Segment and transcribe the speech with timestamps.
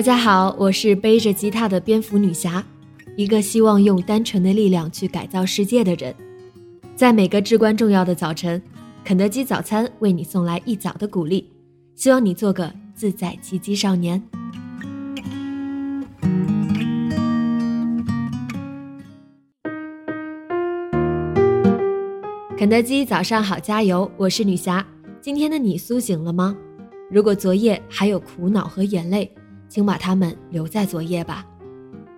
[0.00, 2.64] 大家好，我是背着吉他的蝙蝠女侠，
[3.16, 6.14] 一个希望用单纯的力量去改造世界的人。
[6.96, 8.62] 在每个至关重要的早晨，
[9.04, 11.44] 肯德基早餐为你送来一早的鼓励，
[11.96, 14.22] 希望你做个自在奇迹少年。
[22.56, 24.10] 肯德基早上好，加油！
[24.16, 24.82] 我是女侠。
[25.20, 26.56] 今天的你苏醒了吗？
[27.10, 29.30] 如果昨夜还有苦恼和眼泪，
[29.70, 31.46] 请把它们留在昨夜吧。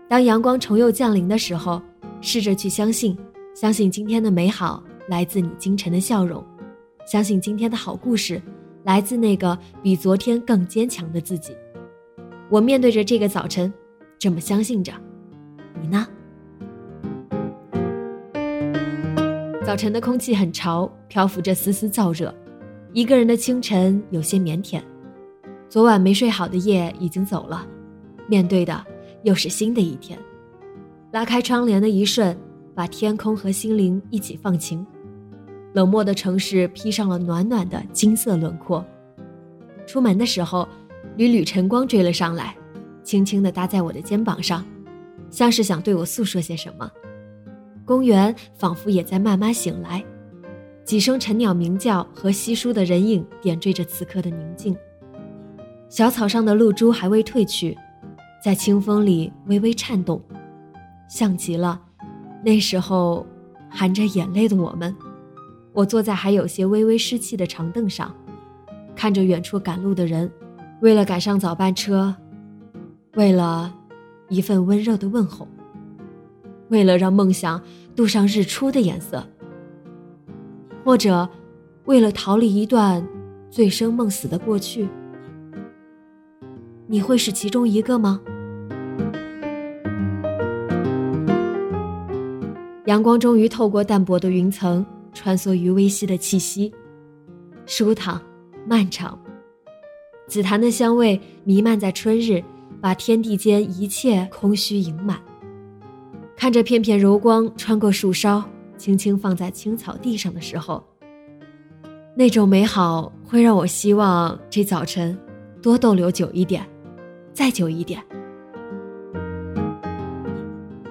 [0.08, 1.80] 当阳光重又降临的时候，
[2.20, 3.16] 试着去相信，
[3.54, 6.42] 相信今天的美好来自你清晨的笑容，
[7.06, 8.40] 相信今天的好故事
[8.84, 11.54] 来自那个比昨天更坚强的自己。
[12.48, 13.72] 我面对着这个早晨，
[14.18, 14.92] 这么相信着。
[15.80, 16.06] 你呢？
[19.64, 22.34] 早晨的空气很潮，漂浮着丝丝燥热。
[22.92, 24.82] 一个人的清晨有些腼腆。
[25.72, 27.66] 昨晚没睡好的夜已经走了，
[28.28, 28.84] 面对的
[29.22, 30.18] 又是新的一天。
[31.12, 32.36] 拉开窗帘的一瞬，
[32.74, 34.86] 把天空和心灵一起放晴。
[35.72, 38.84] 冷漠的城市披上了暖暖的金色轮廓。
[39.86, 40.68] 出门的时候，
[41.16, 42.54] 缕缕晨光追了上来，
[43.02, 44.62] 轻轻地搭在我的肩膀上，
[45.30, 46.90] 像是想对我诉说些什么。
[47.86, 50.04] 公园仿佛也在慢慢醒来，
[50.84, 54.76] 几声晨鸟鸣叫和稀疏的人影点缀着此刻的宁静。
[55.92, 57.76] 小草上的露珠还未褪去，
[58.42, 60.18] 在清风里微微颤动，
[61.06, 61.78] 像极了
[62.42, 63.26] 那时候
[63.68, 64.96] 含着眼泪的我们。
[65.74, 68.10] 我坐在还有些微微湿气的长凳上，
[68.96, 70.32] 看着远处赶路的人，
[70.80, 72.16] 为了赶上早班车，
[73.16, 73.70] 为了
[74.30, 75.46] 一份温热的问候。
[76.70, 77.60] 为了让梦想
[77.94, 79.22] 镀上日出的颜色，
[80.86, 81.28] 或者
[81.84, 83.06] 为了逃离一段
[83.50, 84.88] 醉生梦死的过去，
[86.92, 88.20] 你会是其中一个吗？
[92.84, 94.84] 阳光终于透过淡薄的云层，
[95.14, 96.70] 穿梭于微细的气息，
[97.64, 98.20] 舒坦、
[98.66, 99.18] 漫长。
[100.26, 102.44] 紫檀的香味弥漫在春日，
[102.78, 105.18] 把天地间一切空虚盈满。
[106.36, 108.44] 看着片片柔光穿过树梢，
[108.76, 110.84] 轻轻放在青草地上的时候，
[112.14, 115.18] 那种美好会让我希望这早晨
[115.62, 116.62] 多逗留久一点，
[117.32, 118.02] 再久一点。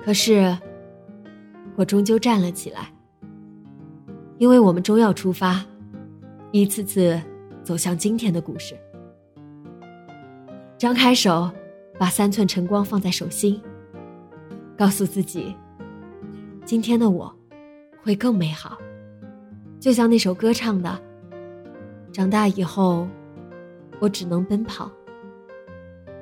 [0.03, 0.57] 可是，
[1.75, 2.91] 我终究站了起来，
[4.37, 5.63] 因为我们终要出发，
[6.51, 7.21] 一次次
[7.63, 8.75] 走向今天的故事。
[10.77, 11.49] 张开手，
[11.99, 13.61] 把三寸晨光放在手心。
[14.75, 15.55] 告诉自己，
[16.65, 17.31] 今天的我
[18.01, 18.75] 会更美好，
[19.79, 20.99] 就像那首歌唱的
[22.11, 23.07] ：“长大以后，
[23.99, 24.91] 我只能奔跑。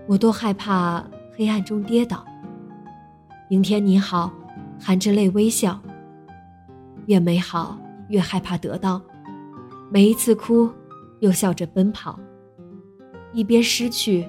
[0.09, 1.05] 我多害怕
[1.37, 2.25] 黑暗中跌倒。
[3.47, 4.33] 明天你好，
[4.81, 5.79] 含着泪微笑。
[7.05, 8.99] 越美好越害怕得到，
[9.91, 10.67] 每一次哭，
[11.19, 12.19] 又笑着奔跑，
[13.33, 14.27] 一边失去，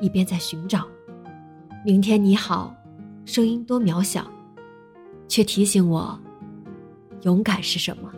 [0.00, 0.84] 一边在寻找。
[1.84, 2.74] 明天你好。”
[3.24, 4.26] 声音多渺小，
[5.28, 6.18] 却提醒我，
[7.20, 8.12] 勇敢是什么。